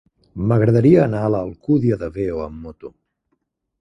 M'agradaria 0.51 1.03
anar 1.03 1.21
a 1.25 1.29
l'Alcúdia 1.35 1.99
de 2.05 2.11
Veo 2.19 2.43
amb 2.47 2.67
moto. 2.67 2.95